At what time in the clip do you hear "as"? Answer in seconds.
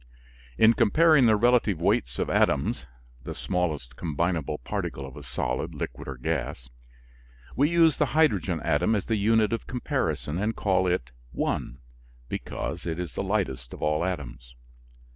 8.95-9.05